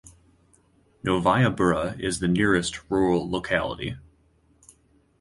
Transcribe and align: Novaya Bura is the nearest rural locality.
Novaya 1.05 1.51
Bura 1.55 1.95
is 1.99 2.17
the 2.19 2.27
nearest 2.27 2.89
rural 2.89 3.29
locality. 3.29 3.97